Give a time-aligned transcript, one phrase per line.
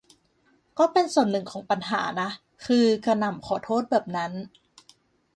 [0.77, 2.29] ก็เป็นส่วนหนึ่งของปัญหานะ
[2.65, 4.31] คือกระหน่ำขอโทษแบบนั้น